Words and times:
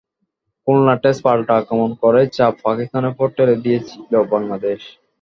খুলনা 0.67 0.93
টেস্টে 1.01 1.23
পাল্টা 1.25 1.53
আক্রমণ 1.59 1.91
করেই 2.01 2.27
চাপ 2.35 2.53
পাকিস্তানের 2.65 3.11
ওপর 3.13 3.27
ঠেলে 3.35 3.55
দিয়েছিল 3.63 4.13
বাংলাদেশ। 4.33 4.81